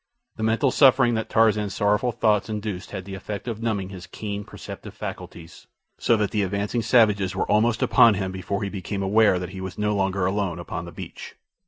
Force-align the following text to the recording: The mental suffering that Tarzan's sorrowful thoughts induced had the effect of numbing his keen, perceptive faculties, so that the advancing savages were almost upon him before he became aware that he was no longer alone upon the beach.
The 0.37 0.41
mental 0.41 0.71
suffering 0.71 1.13
that 1.13 1.29
Tarzan's 1.29 1.75
sorrowful 1.75 2.11
thoughts 2.11 2.49
induced 2.49 2.89
had 2.89 3.05
the 3.05 3.13
effect 3.13 3.47
of 3.47 3.61
numbing 3.61 3.89
his 3.89 4.07
keen, 4.07 4.43
perceptive 4.43 4.95
faculties, 4.95 5.67
so 5.99 6.17
that 6.17 6.31
the 6.31 6.41
advancing 6.41 6.81
savages 6.81 7.35
were 7.35 7.45
almost 7.45 7.83
upon 7.83 8.15
him 8.15 8.31
before 8.31 8.63
he 8.63 8.69
became 8.69 9.03
aware 9.03 9.37
that 9.37 9.49
he 9.49 9.61
was 9.61 9.77
no 9.77 9.93
longer 9.95 10.25
alone 10.25 10.57
upon 10.57 10.85
the 10.85 10.91
beach. 10.91 11.35